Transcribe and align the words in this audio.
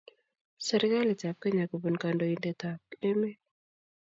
Serikalitab 0.67 1.35
Kenya 1.41 1.65
kobun 1.69 1.95
kandoindetab 2.01 2.81
emet 3.09 3.39